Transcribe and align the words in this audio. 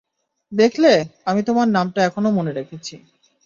দেখলে, 0.51 0.91
আমি 1.25 1.41
তোমার 1.43 1.67
নামটা 1.67 1.99
এখনো 2.03 2.29
মনে 2.31 2.51
রেখেছি। 2.51 2.95